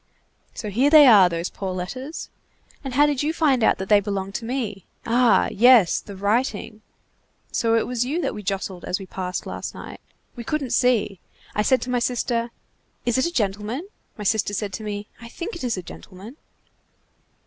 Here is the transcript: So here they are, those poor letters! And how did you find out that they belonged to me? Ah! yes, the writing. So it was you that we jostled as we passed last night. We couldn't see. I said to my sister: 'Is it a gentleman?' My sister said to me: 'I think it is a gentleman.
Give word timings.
So 0.55 0.71
here 0.71 0.89
they 0.89 1.05
are, 1.05 1.29
those 1.29 1.51
poor 1.51 1.73
letters! 1.75 2.31
And 2.83 2.95
how 2.95 3.05
did 3.05 3.21
you 3.21 3.31
find 3.33 3.63
out 3.63 3.77
that 3.77 3.87
they 3.87 3.99
belonged 3.99 4.33
to 4.37 4.45
me? 4.45 4.83
Ah! 5.05 5.47
yes, 5.51 5.99
the 5.99 6.15
writing. 6.15 6.81
So 7.51 7.75
it 7.75 7.85
was 7.85 8.03
you 8.03 8.19
that 8.21 8.33
we 8.33 8.41
jostled 8.41 8.83
as 8.83 8.99
we 8.99 9.05
passed 9.05 9.45
last 9.45 9.75
night. 9.75 10.01
We 10.35 10.43
couldn't 10.43 10.71
see. 10.71 11.19
I 11.53 11.61
said 11.61 11.83
to 11.83 11.91
my 11.91 11.99
sister: 11.99 12.49
'Is 13.05 13.19
it 13.19 13.27
a 13.27 13.31
gentleman?' 13.31 13.89
My 14.17 14.23
sister 14.23 14.55
said 14.55 14.73
to 14.73 14.83
me: 14.83 15.07
'I 15.21 15.29
think 15.29 15.55
it 15.55 15.63
is 15.63 15.77
a 15.77 15.83
gentleman. 15.83 16.37